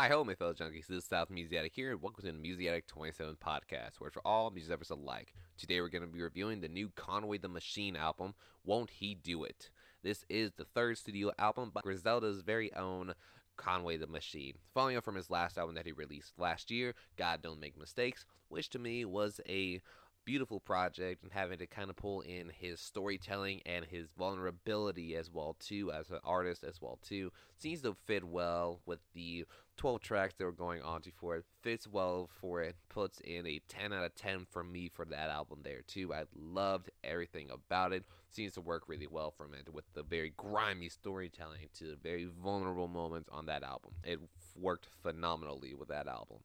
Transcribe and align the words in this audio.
Hi, 0.00 0.08
hello, 0.08 0.24
my 0.24 0.34
fellow 0.34 0.54
junkies. 0.54 0.86
This 0.86 0.96
is 0.96 1.04
South 1.04 1.28
Music 1.28 1.72
here, 1.74 1.90
and 1.90 2.00
welcome 2.00 2.24
to 2.24 2.32
the 2.32 2.38
Music 2.38 2.86
27 2.86 3.36
podcast, 3.36 3.96
where 3.98 4.10
for 4.10 4.26
all 4.26 4.50
music 4.50 4.70
lovers 4.70 4.88
alike. 4.88 5.34
Today, 5.58 5.78
we're 5.82 5.90
going 5.90 6.00
to 6.00 6.08
be 6.08 6.22
reviewing 6.22 6.62
the 6.62 6.68
new 6.68 6.90
Conway 6.96 7.36
the 7.36 7.50
Machine 7.50 7.96
album, 7.96 8.32
Won't 8.64 8.88
He 8.88 9.14
Do 9.14 9.44
It? 9.44 9.68
This 10.02 10.24
is 10.30 10.52
the 10.52 10.64
third 10.64 10.96
studio 10.96 11.32
album 11.38 11.70
by 11.74 11.82
Griselda's 11.82 12.40
very 12.40 12.72
own 12.72 13.12
Conway 13.58 13.98
the 13.98 14.06
Machine, 14.06 14.54
following 14.72 14.96
up 14.96 15.04
from 15.04 15.16
his 15.16 15.28
last 15.28 15.58
album 15.58 15.74
that 15.74 15.84
he 15.84 15.92
released 15.92 16.32
last 16.38 16.70
year, 16.70 16.94
God 17.18 17.42
Don't 17.42 17.60
Make 17.60 17.78
Mistakes, 17.78 18.24
which 18.48 18.70
to 18.70 18.78
me 18.78 19.04
was 19.04 19.38
a 19.46 19.82
beautiful 20.24 20.60
project 20.60 21.22
and 21.22 21.32
having 21.32 21.58
to 21.58 21.66
kind 21.66 21.90
of 21.90 21.96
pull 21.96 22.20
in 22.20 22.50
his 22.58 22.80
storytelling 22.80 23.60
and 23.66 23.84
his 23.84 24.08
vulnerability 24.18 25.16
as 25.16 25.30
well 25.30 25.56
too 25.58 25.90
as 25.92 26.10
an 26.10 26.18
artist 26.24 26.64
as 26.64 26.80
well 26.80 26.98
too. 27.02 27.30
Seems 27.58 27.82
to 27.82 27.94
fit 28.06 28.24
well 28.24 28.80
with 28.86 29.00
the 29.14 29.44
12 29.76 30.00
tracks 30.00 30.34
that 30.34 30.44
were 30.44 30.52
going 30.52 30.82
on 30.82 31.00
to 31.02 31.10
for 31.10 31.36
it 31.36 31.44
fits 31.62 31.88
well 31.88 32.28
for 32.40 32.62
it. 32.62 32.76
Puts 32.88 33.20
in 33.20 33.46
a 33.46 33.60
10 33.68 33.92
out 33.92 34.04
of 34.04 34.14
10 34.14 34.46
for 34.50 34.62
me 34.62 34.88
for 34.92 35.04
that 35.06 35.30
album 35.30 35.60
there 35.62 35.82
too. 35.86 36.12
I 36.12 36.24
loved 36.34 36.90
everything 37.02 37.48
about 37.50 37.92
it. 37.92 38.04
Seems 38.28 38.52
to 38.54 38.60
work 38.60 38.84
really 38.88 39.06
well 39.06 39.30
from 39.30 39.54
it 39.54 39.72
with 39.72 39.84
the 39.94 40.02
very 40.02 40.32
grimy 40.36 40.88
storytelling 40.88 41.68
to 41.78 41.84
the 41.84 41.96
very 41.96 42.28
vulnerable 42.42 42.88
moments 42.88 43.28
on 43.32 43.46
that 43.46 43.62
album. 43.62 43.92
It 44.04 44.20
worked 44.54 44.86
phenomenally 45.02 45.74
with 45.74 45.88
that 45.88 46.06
album 46.06 46.38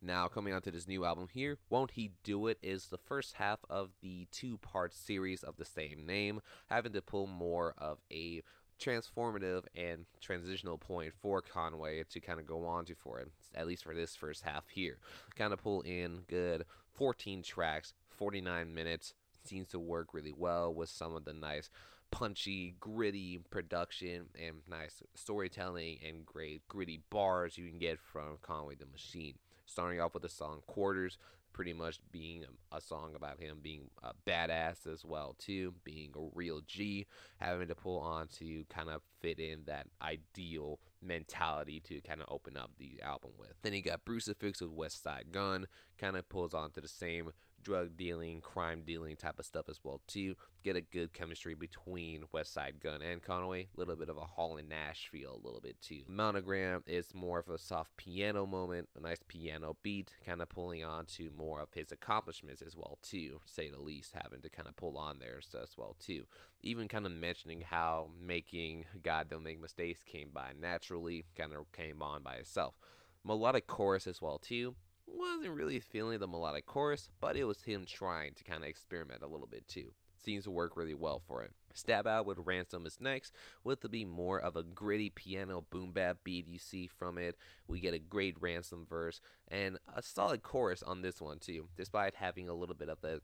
now, 0.00 0.28
coming 0.28 0.54
on 0.54 0.62
to 0.62 0.70
this 0.70 0.86
new 0.86 1.04
album 1.04 1.28
here, 1.32 1.58
Won't 1.70 1.92
He 1.92 2.12
Do 2.22 2.46
It 2.46 2.58
is 2.62 2.86
the 2.86 2.98
first 2.98 3.34
half 3.34 3.58
of 3.68 3.90
the 4.00 4.28
two 4.30 4.58
part 4.58 4.94
series 4.94 5.42
of 5.42 5.56
the 5.56 5.64
same 5.64 6.06
name, 6.06 6.40
having 6.68 6.92
to 6.92 7.02
pull 7.02 7.26
more 7.26 7.74
of 7.76 7.98
a 8.12 8.42
transformative 8.80 9.64
and 9.74 10.06
transitional 10.20 10.78
point 10.78 11.12
for 11.20 11.42
Conway 11.42 12.04
to 12.10 12.20
kind 12.20 12.38
of 12.38 12.46
go 12.46 12.64
on 12.64 12.84
to 12.84 12.94
for 12.94 13.18
it, 13.18 13.28
at 13.56 13.66
least 13.66 13.82
for 13.82 13.92
this 13.92 14.14
first 14.14 14.44
half 14.44 14.68
here. 14.68 14.98
Kind 15.36 15.52
of 15.52 15.60
pull 15.60 15.80
in 15.80 16.20
good 16.28 16.64
14 16.94 17.42
tracks, 17.42 17.92
49 18.10 18.72
minutes. 18.72 19.14
Seems 19.44 19.68
to 19.68 19.80
work 19.80 20.14
really 20.14 20.34
well 20.36 20.72
with 20.72 20.90
some 20.90 21.16
of 21.16 21.24
the 21.24 21.32
nice, 21.32 21.70
punchy, 22.12 22.76
gritty 22.78 23.40
production 23.50 24.26
and 24.40 24.56
nice 24.70 25.02
storytelling 25.16 25.98
and 26.06 26.24
great 26.24 26.66
gritty 26.68 27.00
bars 27.10 27.58
you 27.58 27.68
can 27.68 27.78
get 27.78 27.98
from 27.98 28.38
Conway 28.42 28.76
the 28.76 28.86
Machine 28.86 29.34
starting 29.68 30.00
off 30.00 30.14
with 30.14 30.22
the 30.22 30.28
song 30.28 30.62
Quarters, 30.66 31.18
pretty 31.52 31.72
much 31.72 31.98
being 32.12 32.44
a, 32.72 32.80
song 32.80 33.14
about 33.16 33.40
him 33.40 33.58
being 33.62 33.90
a 34.02 34.12
badass 34.28 34.86
as 34.86 35.04
well 35.04 35.34
too, 35.38 35.74
being 35.84 36.12
a 36.16 36.28
real 36.34 36.60
G, 36.66 37.06
having 37.38 37.68
to 37.68 37.74
pull 37.74 37.98
on 37.98 38.28
to 38.38 38.64
kind 38.68 38.88
of 38.88 39.02
fit 39.20 39.38
in 39.38 39.62
that 39.66 39.86
ideal 40.00 40.78
mentality 41.02 41.80
to 41.80 42.00
kind 42.00 42.20
of 42.20 42.28
open 42.30 42.56
up 42.56 42.70
the 42.78 43.00
album 43.02 43.32
with. 43.38 43.54
Then 43.62 43.72
he 43.72 43.80
got 43.80 44.04
Brucifix 44.04 44.60
with 44.60 44.70
Westside 44.70 45.32
Gunn, 45.32 45.66
kind 45.98 46.16
of 46.16 46.28
pulls 46.28 46.54
on 46.54 46.70
to 46.72 46.80
the 46.80 46.88
same 46.88 47.32
drug 47.68 47.98
dealing, 47.98 48.40
crime 48.40 48.82
dealing 48.86 49.14
type 49.14 49.38
of 49.38 49.44
stuff 49.44 49.68
as 49.68 49.78
well 49.84 50.00
too. 50.06 50.34
Get 50.64 50.74
a 50.74 50.80
good 50.80 51.12
chemistry 51.12 51.54
between 51.54 52.24
Westside 52.34 52.80
Gunn 52.82 53.02
and 53.02 53.22
Conway. 53.22 53.64
A 53.64 53.78
little 53.78 53.94
bit 53.94 54.08
of 54.08 54.16
a 54.16 54.24
Hall 54.24 54.56
and 54.56 54.70
Nash 54.70 55.08
feel 55.12 55.34
a 55.34 55.46
little 55.46 55.60
bit 55.60 55.76
too. 55.82 56.00
Monogram 56.08 56.82
is 56.86 57.12
more 57.12 57.38
of 57.38 57.50
a 57.50 57.58
soft 57.58 57.94
piano 57.98 58.46
moment, 58.46 58.88
a 58.96 59.02
nice 59.02 59.20
piano 59.28 59.76
beat, 59.82 60.14
kind 60.24 60.40
of 60.40 60.48
pulling 60.48 60.82
on 60.82 61.04
to 61.04 61.30
more 61.36 61.60
of 61.60 61.68
his 61.74 61.92
accomplishments 61.92 62.62
as 62.62 62.74
well 62.74 62.98
too, 63.02 63.38
say 63.44 63.68
the 63.68 63.78
least, 63.78 64.14
having 64.14 64.40
to 64.40 64.48
kind 64.48 64.66
of 64.66 64.74
pull 64.74 64.96
on 64.96 65.18
there 65.18 65.38
as 65.62 65.76
well 65.76 65.94
too. 66.00 66.24
Even 66.62 66.88
kind 66.88 67.04
of 67.04 67.12
mentioning 67.12 67.60
how 67.60 68.08
making 68.18 68.86
God 69.02 69.28
Don't 69.28 69.42
Make 69.42 69.60
Mistakes 69.60 70.02
came 70.02 70.30
by 70.32 70.52
naturally, 70.58 71.26
kind 71.36 71.52
of 71.52 71.70
came 71.72 72.00
on 72.00 72.22
by 72.22 72.36
itself. 72.36 72.76
Melodic 73.24 73.66
chorus 73.66 74.06
as 74.06 74.22
well 74.22 74.38
too 74.38 74.74
wasn't 75.14 75.56
really 75.56 75.80
feeling 75.80 76.18
the 76.18 76.26
melodic 76.26 76.66
chorus, 76.66 77.08
but 77.20 77.36
it 77.36 77.44
was 77.44 77.62
him 77.62 77.84
trying 77.86 78.34
to 78.34 78.44
kind 78.44 78.62
of 78.62 78.68
experiment 78.68 79.22
a 79.22 79.28
little 79.28 79.46
bit 79.46 79.66
too. 79.68 79.92
Seems 80.16 80.44
to 80.44 80.50
work 80.50 80.76
really 80.76 80.94
well 80.94 81.22
for 81.26 81.42
it. 81.44 81.52
Stab 81.74 82.06
Out 82.06 82.26
with 82.26 82.38
Ransom 82.38 82.86
is 82.86 82.98
next, 83.00 83.32
with 83.62 83.80
to 83.80 83.88
be 83.88 84.04
more 84.04 84.40
of 84.40 84.56
a 84.56 84.64
gritty 84.64 85.10
piano 85.10 85.64
boom 85.70 85.92
bap 85.92 86.18
beat 86.24 86.48
you 86.48 86.58
see 86.58 86.88
from 86.88 87.18
it. 87.18 87.36
We 87.68 87.78
get 87.78 87.94
a 87.94 88.00
great 88.00 88.36
Ransom 88.40 88.84
verse 88.88 89.20
and 89.46 89.78
a 89.94 90.02
solid 90.02 90.42
chorus 90.42 90.82
on 90.82 91.02
this 91.02 91.20
one 91.20 91.38
too, 91.38 91.68
despite 91.76 92.16
having 92.16 92.48
a 92.48 92.54
little 92.54 92.74
bit 92.74 92.88
of 92.88 92.98
a 93.04 93.20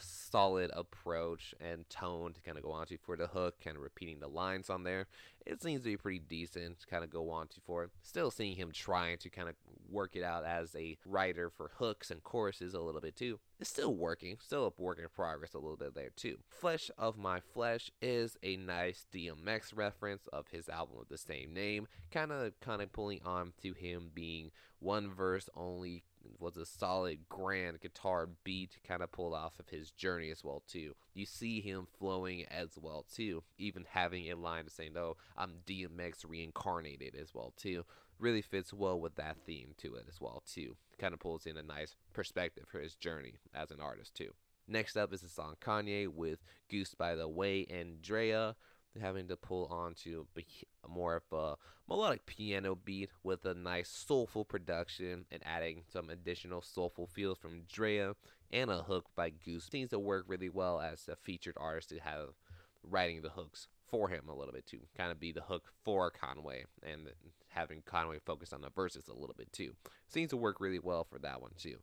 solid 0.00 0.70
approach 0.74 1.54
and 1.60 1.88
tone 1.88 2.32
to 2.32 2.42
kind 2.42 2.56
of 2.56 2.64
go 2.64 2.72
on 2.72 2.86
to 2.86 2.98
for 2.98 3.16
the 3.16 3.26
hook, 3.26 3.56
kind 3.62 3.76
of 3.76 3.82
repeating 3.82 4.20
the 4.20 4.28
lines 4.28 4.70
on 4.70 4.84
there. 4.84 5.06
It 5.46 5.62
seems 5.62 5.80
to 5.82 5.88
be 5.88 5.96
pretty 5.96 6.18
decent 6.18 6.80
to 6.80 6.86
kind 6.86 7.02
of 7.02 7.10
go 7.10 7.30
on 7.30 7.48
to 7.48 7.60
for. 7.64 7.90
Still 8.02 8.30
seeing 8.30 8.56
him 8.56 8.70
trying 8.72 9.18
to 9.18 9.30
kind 9.30 9.48
of 9.48 9.54
work 9.90 10.14
it 10.14 10.22
out 10.22 10.44
as 10.44 10.74
a 10.76 10.98
writer 11.06 11.50
for 11.50 11.70
hooks 11.78 12.10
and 12.10 12.22
choruses 12.22 12.74
a 12.74 12.80
little 12.80 13.00
bit 13.00 13.16
too. 13.16 13.38
It's 13.58 13.70
still 13.70 13.94
working, 13.94 14.36
still 14.40 14.66
a 14.66 14.82
work 14.82 14.98
in 14.98 15.06
progress 15.14 15.54
a 15.54 15.58
little 15.58 15.76
bit 15.76 15.94
there 15.94 16.10
too. 16.14 16.38
Flesh 16.48 16.90
of 16.98 17.16
My 17.16 17.40
Flesh 17.40 17.90
is 18.02 18.36
a 18.42 18.56
nice 18.56 19.06
DMX 19.12 19.74
reference 19.74 20.26
of 20.28 20.48
his 20.48 20.68
album 20.68 20.98
of 21.00 21.08
the 21.08 21.18
same 21.18 21.52
name, 21.54 21.88
kind 22.10 22.30
of 22.30 22.58
kind 22.60 22.82
of 22.82 22.92
pulling 22.92 23.20
on 23.24 23.52
to 23.62 23.72
him 23.72 24.10
being 24.14 24.50
one 24.80 25.12
verse 25.12 25.48
only 25.54 26.04
was 26.38 26.56
a 26.56 26.66
solid 26.66 27.28
grand 27.28 27.80
guitar 27.80 28.28
beat 28.44 28.78
kind 28.86 29.02
of 29.02 29.12
pulled 29.12 29.34
off 29.34 29.58
of 29.58 29.68
his 29.68 29.90
journey 29.90 30.30
as 30.30 30.44
well 30.44 30.62
too. 30.68 30.94
You 31.14 31.26
see 31.26 31.60
him 31.60 31.86
flowing 31.98 32.44
as 32.50 32.78
well 32.80 33.04
too. 33.12 33.42
Even 33.58 33.84
having 33.90 34.30
a 34.30 34.36
line 34.36 34.64
to 34.64 34.70
say 34.70 34.88
no 34.88 35.00
oh, 35.00 35.16
i'm 35.36 35.54
dmx 35.66 36.28
reincarnated 36.28 37.14
as 37.14 37.34
well 37.34 37.52
too. 37.56 37.84
Really 38.18 38.42
fits 38.42 38.72
well 38.72 39.00
with 39.00 39.14
that 39.16 39.36
theme 39.46 39.74
to 39.78 39.94
it 39.94 40.06
as 40.08 40.20
well 40.20 40.42
too. 40.46 40.76
Kind 40.98 41.14
of 41.14 41.20
pulls 41.20 41.46
in 41.46 41.56
a 41.56 41.62
nice 41.62 41.94
perspective 42.12 42.64
for 42.68 42.80
his 42.80 42.94
journey 42.94 43.34
as 43.54 43.70
an 43.70 43.80
artist 43.80 44.14
too. 44.14 44.32
Next 44.66 44.96
up 44.96 45.12
is 45.12 45.22
the 45.22 45.28
song 45.28 45.54
kanye 45.60 46.08
with 46.08 46.40
Goosebytheway 46.70 47.66
and 47.70 48.02
drea 48.02 48.54
having 49.00 49.28
to 49.28 49.36
pull 49.36 49.66
onto 49.66 50.26
more 50.88 51.16
of 51.16 51.22
a 51.32 51.56
melodic 51.88 52.26
piano 52.26 52.74
beat 52.74 53.10
with 53.22 53.44
a 53.44 53.54
nice 53.54 53.88
soulful 53.88 54.44
production 54.44 55.24
and 55.30 55.42
adding 55.44 55.82
some 55.90 56.10
additional 56.10 56.62
soulful 56.62 57.06
feels 57.06 57.38
from 57.38 57.62
Drea 57.72 58.14
and 58.52 58.70
a 58.70 58.82
hook 58.82 59.06
by 59.14 59.30
Goose 59.30 59.68
seems 59.70 59.90
to 59.90 59.98
work 59.98 60.24
really 60.26 60.48
well 60.48 60.80
as 60.80 61.08
a 61.08 61.16
featured 61.16 61.56
artist 61.58 61.90
to 61.90 61.98
have 61.98 62.30
writing 62.82 63.22
the 63.22 63.30
hooks 63.30 63.68
for 63.88 64.08
him 64.08 64.28
a 64.28 64.34
little 64.34 64.52
bit 64.52 64.66
too, 64.66 64.80
kind 64.96 65.10
of 65.10 65.18
be 65.18 65.32
the 65.32 65.40
hook 65.40 65.72
for 65.84 66.10
Conway 66.10 66.64
and 66.82 67.08
having 67.48 67.82
Conway 67.84 68.18
focus 68.24 68.52
on 68.52 68.60
the 68.60 68.70
verses 68.70 69.08
a 69.08 69.18
little 69.18 69.34
bit 69.36 69.52
too. 69.52 69.74
Seems 70.08 70.30
to 70.30 70.36
work 70.36 70.60
really 70.60 70.78
well 70.78 71.04
for 71.04 71.18
that 71.18 71.40
one 71.40 71.52
too. 71.56 71.78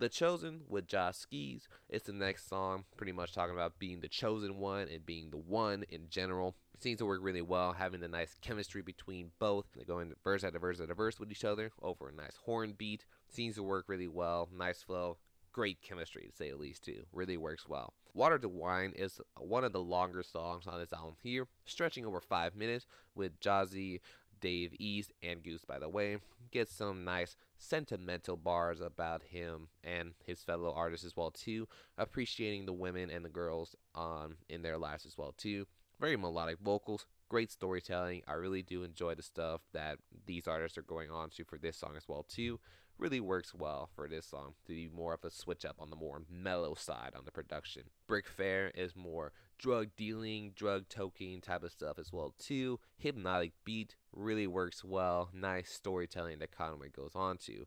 The 0.00 0.08
Chosen 0.08 0.62
with 0.66 0.86
Jae 0.86 1.12
Skeese. 1.12 1.64
It's 1.90 2.06
the 2.06 2.14
next 2.14 2.48
song, 2.48 2.84
pretty 2.96 3.12
much 3.12 3.34
talking 3.34 3.54
about 3.54 3.78
being 3.78 4.00
the 4.00 4.08
chosen 4.08 4.56
one 4.56 4.88
and 4.88 5.04
being 5.04 5.28
the 5.28 5.36
one 5.36 5.84
in 5.90 6.08
general. 6.08 6.56
It 6.72 6.82
seems 6.82 7.00
to 7.00 7.04
work 7.04 7.20
really 7.22 7.42
well, 7.42 7.74
having 7.74 8.00
the 8.00 8.08
nice 8.08 8.34
chemistry 8.40 8.80
between 8.80 9.32
both. 9.38 9.66
They 9.76 9.84
go 9.84 9.98
into 9.98 10.16
verse 10.24 10.42
after 10.42 10.58
verse 10.58 10.80
after 10.80 10.94
verse 10.94 11.20
with 11.20 11.30
each 11.30 11.44
other 11.44 11.70
over 11.82 12.08
a 12.08 12.14
nice 12.14 12.38
horn 12.46 12.72
beat. 12.78 13.04
Seems 13.28 13.56
to 13.56 13.62
work 13.62 13.90
really 13.90 14.08
well. 14.08 14.48
Nice 14.50 14.82
flow. 14.82 15.18
Great 15.52 15.82
chemistry, 15.82 16.28
to 16.30 16.34
say 16.34 16.50
the 16.50 16.56
least, 16.56 16.82
too. 16.82 17.04
Really 17.12 17.36
works 17.36 17.68
well. 17.68 17.92
Water 18.14 18.38
to 18.38 18.48
Wine 18.48 18.94
is 18.96 19.20
one 19.36 19.64
of 19.64 19.74
the 19.74 19.82
longer 19.82 20.22
songs 20.22 20.66
on 20.66 20.80
this 20.80 20.94
album 20.94 21.16
here, 21.22 21.46
stretching 21.66 22.06
over 22.06 22.22
five 22.22 22.56
minutes, 22.56 22.86
with 23.14 23.38
Jazzy 23.40 24.00
Dave 24.40 24.74
East 24.78 25.12
and 25.22 25.42
Goose, 25.42 25.64
by 25.64 25.78
the 25.78 25.88
way, 25.88 26.18
get 26.50 26.68
some 26.68 27.04
nice 27.04 27.36
sentimental 27.58 28.36
bars 28.36 28.80
about 28.80 29.22
him 29.22 29.68
and 29.84 30.12
his 30.24 30.42
fellow 30.42 30.72
artists 30.74 31.06
as 31.06 31.16
well 31.16 31.30
too, 31.30 31.68
appreciating 31.98 32.66
the 32.66 32.72
women 32.72 33.10
and 33.10 33.24
the 33.24 33.28
girls 33.30 33.76
on 33.94 34.36
in 34.48 34.62
their 34.62 34.78
lives 34.78 35.06
as 35.06 35.16
well 35.16 35.34
too. 35.36 35.66
Very 36.00 36.16
melodic 36.16 36.58
vocals, 36.60 37.04
great 37.28 37.50
storytelling. 37.50 38.22
I 38.26 38.32
really 38.32 38.62
do 38.62 38.82
enjoy 38.82 39.14
the 39.14 39.22
stuff 39.22 39.60
that 39.74 39.98
these 40.26 40.48
artists 40.48 40.78
are 40.78 40.82
going 40.82 41.10
on 41.10 41.30
to 41.30 41.44
for 41.44 41.58
this 41.58 41.76
song 41.76 41.92
as 41.96 42.08
well 42.08 42.24
too 42.28 42.58
really 43.00 43.20
works 43.20 43.54
well 43.54 43.88
for 43.96 44.06
this 44.06 44.26
song 44.26 44.52
to 44.66 44.74
be 44.74 44.88
more 44.94 45.14
of 45.14 45.24
a 45.24 45.30
switch 45.30 45.64
up 45.64 45.76
on 45.78 45.88
the 45.88 45.96
more 45.96 46.22
mellow 46.30 46.74
side 46.74 47.12
on 47.16 47.24
the 47.24 47.32
production. 47.32 47.84
Brick 48.06 48.28
Fair 48.28 48.70
is 48.74 48.94
more 48.94 49.32
drug 49.58 49.88
dealing, 49.96 50.52
drug 50.54 50.88
toking 50.88 51.42
type 51.42 51.62
of 51.62 51.72
stuff 51.72 51.98
as 51.98 52.12
well 52.12 52.34
too. 52.38 52.78
Hypnotic 52.98 53.52
beat 53.64 53.96
really 54.12 54.46
works 54.46 54.84
well. 54.84 55.30
Nice 55.32 55.70
storytelling 55.70 56.38
that 56.38 56.56
Conway 56.56 56.90
goes 56.90 57.12
on 57.14 57.38
to. 57.38 57.66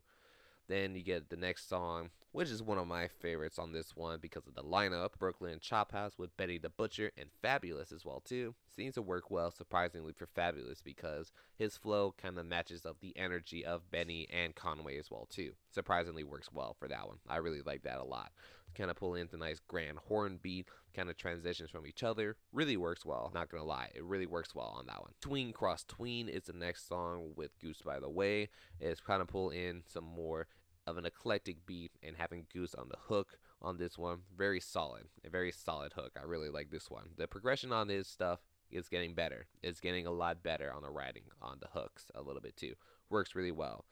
Then 0.68 0.94
you 0.94 1.02
get 1.02 1.28
the 1.28 1.36
next 1.36 1.68
song, 1.68 2.10
which 2.34 2.50
is 2.50 2.64
one 2.64 2.78
of 2.78 2.88
my 2.88 3.06
favorites 3.06 3.60
on 3.60 3.70
this 3.70 3.94
one 3.94 4.18
because 4.20 4.44
of 4.48 4.56
the 4.56 4.62
lineup. 4.62 5.10
Brooklyn 5.20 5.60
Chop 5.60 5.92
House 5.92 6.18
with 6.18 6.36
Benny 6.36 6.58
the 6.58 6.68
Butcher 6.68 7.12
and 7.16 7.28
Fabolous 7.44 7.92
as 7.92 8.04
well 8.04 8.20
too. 8.24 8.56
Seems 8.74 8.94
to 8.94 9.02
work 9.02 9.30
well 9.30 9.52
surprisingly 9.52 10.12
for 10.12 10.26
Fabolous 10.26 10.82
because 10.82 11.30
his 11.56 11.76
flow 11.76 12.12
kind 12.20 12.36
of 12.36 12.44
matches 12.44 12.84
up 12.84 12.96
the 13.00 13.16
energy 13.16 13.64
of 13.64 13.88
Benny 13.88 14.26
and 14.32 14.56
Conway 14.56 14.98
as 14.98 15.12
well 15.12 15.28
too. 15.30 15.52
Surprisingly 15.70 16.24
works 16.24 16.48
well 16.52 16.74
for 16.76 16.88
that 16.88 17.06
one. 17.06 17.18
I 17.28 17.36
really 17.36 17.62
like 17.64 17.84
that 17.84 18.00
a 18.00 18.04
lot. 18.04 18.32
kind 18.74 18.90
of 18.90 18.96
pull 18.96 19.14
in 19.14 19.28
the 19.30 19.36
nice 19.36 19.60
grand 19.68 19.98
horn 20.08 20.40
beat, 20.42 20.66
kind 20.92 21.08
of 21.08 21.16
transitions 21.16 21.70
from 21.70 21.86
each 21.86 22.02
other. 22.02 22.36
Really 22.52 22.76
works 22.76 23.06
well. 23.06 23.30
Not 23.32 23.48
gonna 23.48 23.62
lie, 23.62 23.90
it 23.94 24.02
really 24.02 24.26
works 24.26 24.56
well 24.56 24.74
on 24.76 24.86
that 24.86 25.00
one. 25.00 25.12
Tween 25.20 25.52
Cross 25.52 25.84
Tween 25.84 26.28
is 26.28 26.42
the 26.42 26.52
next 26.52 26.88
song 26.88 27.30
with 27.36 27.56
Goosebytheway. 27.60 28.48
It's 28.80 29.00
kind 29.00 29.22
of 29.22 29.28
pull 29.28 29.50
in 29.50 29.84
some 29.86 30.02
more 30.02 30.48
of 30.86 30.96
an 30.96 31.06
eclectic 31.06 31.66
beat 31.66 31.92
and 32.02 32.16
having 32.16 32.46
Goose 32.52 32.74
on 32.74 32.88
the 32.88 32.98
hook 33.08 33.38
on 33.62 33.78
this 33.78 33.96
one. 33.96 34.18
Very 34.36 34.60
solid. 34.60 35.04
A 35.24 35.30
very 35.30 35.52
solid 35.52 35.92
hook. 35.94 36.12
I 36.20 36.24
really 36.24 36.50
like 36.50 36.70
this 36.70 36.90
one. 36.90 37.10
The 37.16 37.26
progression 37.26 37.72
on 37.72 37.88
this 37.88 38.08
stuff 38.08 38.40
is 38.70 38.88
getting 38.88 39.14
better. 39.14 39.46
It's 39.62 39.80
getting 39.80 40.06
a 40.06 40.12
lot 40.12 40.42
better 40.42 40.72
on 40.72 40.82
the 40.82 40.90
writing 40.90 41.24
on 41.40 41.58
the 41.60 41.68
hooks 41.78 42.06
a 42.14 42.22
little 42.22 42.42
bit 42.42 42.56
too. 42.56 42.74
Works 43.10 43.34
really 43.34 43.52
well. 43.52 43.84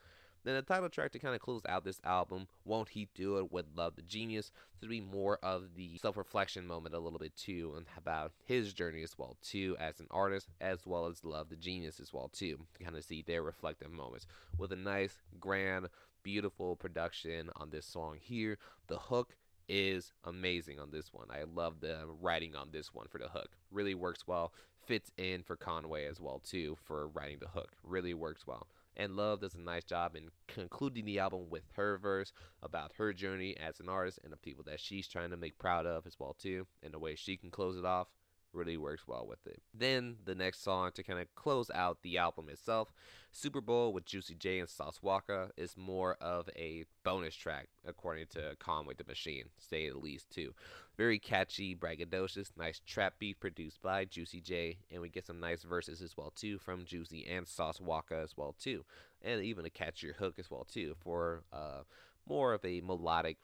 Then 0.45 0.57
the 0.57 0.63
title 0.63 0.89
track 0.89 1.13
to 1.13 1.21
kind 1.21 1.37
of 1.37 1.41
close 1.41 1.63
out 1.69 1.85
this 1.85 2.01
album, 2.03 2.49
Won't 2.65 2.89
He 2.89 3.09
Do 3.15 3.39
It 3.39 3.53
with 3.53 3.67
Love 3.77 3.95
the 3.95 4.03
Genius, 4.03 4.51
to 4.81 4.89
be 4.89 5.01
more 5.01 5.39
of 5.41 5.77
the 5.77 5.97
self-reflection 5.99 6.67
moment 6.67 6.97
a 6.97 6.99
little 6.99 7.21
bit 7.21 7.37
too, 7.37 7.75
and 7.77 7.87
about 7.97 8.33
his 8.45 8.73
journey 8.73 9.05
as 9.05 9.17
well 9.17 9.37
too 9.41 9.77
as 9.79 10.01
an 10.01 10.09
artist, 10.11 10.49
as 10.61 10.85
well 10.85 11.07
as 11.07 11.25
Love 11.25 11.49
the 11.49 11.55
Genius 11.55 12.01
as 12.01 12.13
well 12.13 12.29
too. 12.29 12.59
To 12.75 12.83
kind 12.83 12.97
of 12.97 13.05
see 13.05 13.23
their 13.23 13.45
reflective 13.45 13.93
moments 13.93 14.27
with 14.59 14.73
a 14.73 14.77
nice, 14.77 15.15
grand, 15.39 15.87
beautiful 16.23 16.77
production 16.77 17.51
on 17.57 17.71
this 17.71 17.87
song 17.87 18.17
here. 18.21 18.59
The 18.89 18.99
hook 18.99 19.37
is 19.69 20.13
amazing 20.25 20.79
on 20.79 20.91
this 20.91 21.13
one. 21.13 21.29
I 21.31 21.45
love 21.45 21.81
the 21.81 22.01
writing 22.21 22.55
on 22.57 22.69
this 22.73 22.93
one 22.93 23.07
for 23.09 23.19
the 23.19 23.29
hook. 23.29 23.51
Really 23.71 23.95
works 23.95 24.27
well. 24.27 24.53
Fits 24.87 25.11
in 25.17 25.43
for 25.43 25.57
Conway 25.57 26.07
as 26.07 26.21
well 26.21 26.41
too 26.45 26.77
for 26.85 27.09
writing 27.09 27.39
the 27.41 27.49
hook. 27.49 27.73
Really 27.83 28.15
works 28.15 28.47
well. 28.47 28.67
And 28.97 29.17
Love 29.17 29.41
does 29.41 29.55
a 29.55 29.61
nice 29.61 29.85
job 29.85 30.17
in 30.17 30.29
concluding 30.49 31.07
the 31.07 31.19
album 31.19 31.47
with 31.49 31.63
her 31.77 31.97
verse 31.97 32.33
about 32.63 32.93
her 32.99 33.13
journey 33.13 33.57
as 33.57 33.81
an 33.81 33.89
artist 33.89 34.19
and 34.23 34.33
the 34.33 34.37
people 34.37 34.65
that 34.65 34.81
she's 34.81 35.09
trying 35.09 35.31
to 35.31 35.37
make 35.37 35.59
proud 35.59 35.87
of 35.87 36.07
as 36.07 36.19
well 36.19 36.37
too, 36.39 36.67
and 36.83 36.93
the 36.93 36.99
way 36.99 37.15
she 37.15 37.37
can 37.37 37.51
close 37.51 37.79
it 37.79 37.87
off 37.87 38.09
really 38.53 38.77
works 38.77 39.07
well 39.07 39.27
with 39.27 39.47
it. 39.47 39.63
Then 39.75 40.17
the 40.25 40.35
next 40.35 40.63
song 40.63 40.91
to 40.95 41.03
kind 41.03 41.19
of 41.19 41.35
close 41.35 41.71
out 41.71 42.03
the 42.03 42.19
album 42.19 42.49
itself, 42.49 42.93
Super 43.31 43.61
Bowl 43.61 43.93
with 43.93 44.05
Juicy 44.05 44.35
J 44.35 44.59
and 44.59 44.69
Sauce 44.69 45.01
Walka 45.03 45.51
is 45.57 45.77
more 45.77 46.17
of 46.21 46.49
a 46.55 46.85
bonus 47.03 47.35
track 47.35 47.69
according 47.87 48.27
to 48.33 48.57
Conway 48.59 48.95
the 48.97 49.05
Machine, 49.05 49.45
say 49.59 49.87
at 49.87 50.03
least 50.03 50.31
too. 50.31 50.53
Very 50.97 51.19
catchy, 51.19 51.75
braggadocious, 51.75 52.51
nice 52.59 52.81
trap 52.87 53.15
beat 53.19 53.41
produced 53.41 53.81
by 53.81 54.05
Juicy 54.05 54.41
J, 54.41 54.77
and 54.91 55.01
we 55.01 55.09
get 55.09 55.27
some 55.27 55.41
nice 55.41 55.63
verses 55.63 56.03
as 56.03 56.17
well 56.17 56.33
too 56.37 56.59
from 56.59 56.85
Juicy 56.85 57.27
and 57.27 57.49
Sauce 57.49 57.79
Walka 57.79 58.23
as 58.23 58.37
well 58.37 58.55
too, 58.59 58.85
and 59.23 59.43
even 59.43 59.65
a 59.65 59.71
catchier 59.71 60.15
hook 60.15 60.39
as 60.39 60.51
well 60.51 60.65
too 60.65 60.95
for 61.03 61.43
uh, 61.53 61.83
more 62.29 62.53
of 62.53 62.65
a 62.65 62.83
melodic 62.83 63.39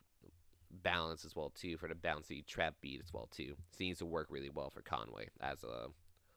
balance 0.83 1.25
as 1.25 1.37
well 1.37 1.51
too 1.51 1.77
for 1.77 1.89
the 1.89 1.95
bouncy 1.95 2.47
trap 2.47 2.75
beat 2.81 3.01
as 3.03 3.13
well 3.13 3.29
too. 3.31 3.55
Seems 3.77 3.99
to 3.99 4.07
work 4.07 4.29
really 4.31 4.51
well 4.51 4.71
for 4.71 4.83
Conway 4.83 5.29
as 5.41 5.65
a 5.65 5.89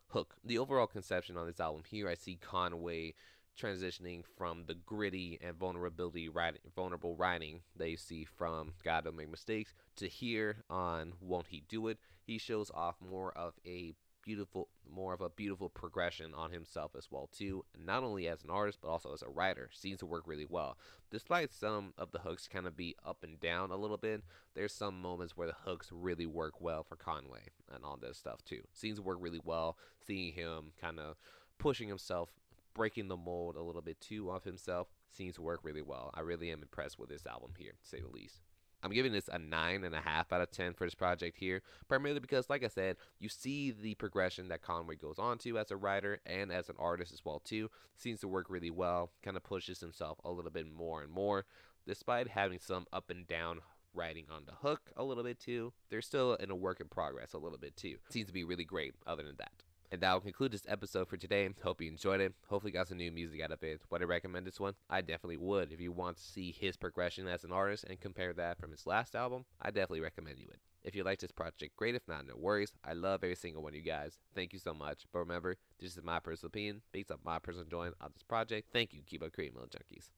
hook. 0.08 0.36
The 0.44 0.58
overall 0.58 0.88
conception 0.88 1.38
on 1.38 1.48
this 1.48 1.60
album 1.60 1.84
here, 1.90 2.10
I 2.10 2.16
see 2.16 2.36
Conway 2.36 3.14
transitioning 3.60 4.24
from 4.38 4.64
the 4.66 4.76
gritty 4.76 5.38
and 5.42 5.56
vulnerability 5.56 6.30
writing, 6.30 6.62
vulnerable 6.76 7.16
writing 7.16 7.62
that 7.78 7.90
you 7.90 7.98
see 7.98 8.26
from 8.26 8.74
God 8.84 9.04
Don't 9.04 9.16
Make 9.16 9.30
Mistakes 9.30 9.74
to 9.98 10.08
here 10.08 10.64
on 10.70 11.14
Won't 11.20 11.48
He 11.48 11.64
Do 11.68 11.88
It. 11.88 11.98
He 12.24 12.38
shows 12.38 12.72
off 12.74 12.96
more 13.02 13.32
of 13.38 13.54
a 13.66 13.94
beautiful 14.24 14.68
more 14.90 15.14
of 15.14 15.22
a 15.22 15.30
beautiful 15.30 15.70
progression 15.70 16.34
on 16.34 16.52
himself 16.52 16.92
as 16.98 17.08
well 17.10 17.30
too 17.32 17.64
not 17.78 18.04
only 18.04 18.28
as 18.28 18.44
an 18.44 18.50
artist 18.50 18.80
but 18.82 18.90
also 18.90 19.14
as 19.14 19.22
a 19.22 19.30
writer. 19.30 19.70
Seems 19.74 20.00
to 20.00 20.06
work 20.06 20.24
really 20.26 20.46
well. 20.48 20.78
Despite 21.10 21.52
some 21.52 21.94
of 21.98 22.12
the 22.12 22.20
hooks 22.20 22.48
kind 22.48 22.68
of 22.68 22.78
be 22.78 22.96
up 23.06 23.24
and 23.24 23.40
down 23.40 23.72
a 23.72 23.78
little 23.78 23.98
bit 23.98 24.24
there's 24.54 24.74
some 24.74 25.02
moments 25.02 25.36
where 25.36 25.48
the 25.48 25.56
hooks 25.66 25.90
really 25.92 26.26
work 26.26 26.60
well 26.60 26.84
for 26.84 26.96
conway 26.96 27.48
and 27.74 27.84
all 27.84 27.98
this 27.98 28.18
stuff 28.18 28.44
too. 28.44 28.62
Seems 28.74 28.98
to 28.98 29.04
work 29.04 29.18
really 29.20 29.42
well 29.44 29.78
seeing 30.06 30.34
him 30.34 30.74
kind 30.80 31.00
of 31.00 31.16
pushing 31.58 31.88
himself 31.88 32.32
breaking 32.74 33.08
the 33.08 33.18
mold 33.18 33.56
a 33.56 33.62
little 33.62 33.82
bit 33.82 34.00
too 34.00 34.32
of 34.32 34.44
himself. 34.44 34.88
Seems 35.12 35.36
to 35.36 35.42
work 35.42 35.60
really 35.64 35.82
well. 35.82 36.12
I 36.14 36.22
really 36.22 36.52
am 36.52 36.62
impressed 36.62 36.98
with 36.98 37.10
this 37.10 37.26
album 37.26 37.52
here 37.58 37.74
to 37.74 37.88
say 37.88 38.00
the 38.00 38.08
least 38.08 38.42
I'm 38.84 38.92
giving 38.92 39.12
this 39.12 39.30
a 39.32 39.38
nine 39.38 39.84
and 39.84 39.94
a 39.94 40.02
half 40.02 40.32
out 40.34 40.42
of 40.42 40.52
ten 40.52 40.74
for 40.74 40.86
this 40.86 40.96
project 40.96 41.38
here, 41.38 41.62
primarily 41.88 42.20
because, 42.20 42.50
like 42.50 42.64
I 42.64 42.68
said, 42.68 42.98
you 43.20 43.30
see 43.30 43.72
the 43.72 43.96
progression 43.96 44.48
that 44.50 44.62
Conway 44.62 44.96
goes 44.96 45.20
on 45.20 45.38
to 45.40 45.58
as 45.58 45.72
a 45.72 45.78
writer 45.78 46.20
and 46.26 46.52
as 46.52 46.70
an 46.70 46.76
artist 46.80 47.14
as 47.14 47.24
well 47.24 47.40
too. 47.40 47.70
Seems 47.96 48.20
to 48.22 48.28
work 48.28 48.48
really 48.50 48.72
well. 48.72 49.12
Kind 49.24 49.38
of 49.38 49.44
pushes 49.44 49.80
himself 49.80 50.20
a 50.24 50.32
little 50.32 50.52
bit 50.52 50.72
more 50.72 51.04
and 51.04 51.12
more, 51.12 51.46
despite 51.86 52.28
having 52.28 52.60
some 52.60 52.86
up 52.92 53.10
and 53.10 53.28
down 53.28 53.60
writing 53.94 54.26
on 54.32 54.44
the 54.46 54.54
hook 54.54 54.92
a 54.96 55.04
little 55.04 55.24
bit 55.24 55.40
too. 55.40 55.74
They're 55.90 56.02
still 56.02 56.36
in 56.36 56.50
a 56.50 56.56
work 56.56 56.80
in 56.80 56.88
progress 56.88 57.34
a 57.34 57.38
little 57.38 57.58
bit 57.58 57.76
too. 57.76 57.98
Seems 58.10 58.28
to 58.28 58.34
be 58.34 58.44
really 58.44 58.66
great. 58.66 58.94
Other 59.06 59.24
than 59.24 59.36
that. 59.38 59.52
And 59.92 60.00
that 60.02 60.14
will 60.14 60.22
conclude 60.22 60.54
this 60.54 60.66
episode 60.70 61.10
for 61.10 61.18
today. 61.18 61.50
Hope 61.64 61.82
you 61.82 61.90
enjoyed 61.90 62.22
it. 62.22 62.34
Hopefully, 62.48 62.72
got 62.72 62.88
some 62.88 62.98
new 62.98 63.12
music 63.12 63.42
out 63.42 63.52
of 63.52 63.62
it. 63.62 63.82
Would 63.90 64.02
I 64.02 64.06
recommend 64.06 64.48
this 64.48 64.60
one? 64.60 64.74
I 64.90 65.02
definitely 65.02 65.36
would. 65.38 65.74
If 65.74 65.82
you 65.82 65.92
want 65.92 66.16
to 66.16 66.24
see 66.24 66.56
his 66.58 66.78
progression 66.78 67.28
as 67.28 67.44
an 67.44 67.52
artist 67.52 67.84
and 67.84 68.00
compare 68.00 68.32
that 68.34 68.58
from 68.58 68.72
his 68.72 68.88
last 68.88 69.16
album, 69.16 69.44
I 69.62 69.68
definitely 69.68 70.00
recommend 70.00 70.40
you 70.40 70.48
it. 70.48 70.60
If 70.84 70.96
you 70.96 71.04
like 71.04 71.20
this 71.20 71.32
project, 71.32 71.76
great. 71.76 71.96
If 71.96 72.08
not, 72.08 72.26
no 72.26 72.36
worries. 72.38 72.74
I 72.86 72.94
love 72.94 73.24
every 73.24 73.36
single 73.36 73.64
one 73.64 73.74
of 73.74 73.76
you 73.76 73.82
guys. 73.82 74.18
Thank 74.34 74.54
you 74.54 74.60
so 74.60 74.74
much. 74.74 75.04
But 75.12 75.20
remember, 75.20 75.58
this 75.78 75.98
is 75.98 76.04
my 76.04 76.20
personal 76.20 76.48
opinion 76.48 76.82
based 76.94 77.12
on 77.12 77.18
my 77.26 77.40
personal 77.40 77.66
enjoyment 77.66 77.98
on 78.00 78.12
this 78.14 78.24
project. 78.24 78.70
Thank 78.72 78.94
you. 78.94 79.02
Keep 79.06 79.24
up 79.24 79.34
creating, 79.34 79.56
little 79.56 79.70
junkies. 79.70 80.12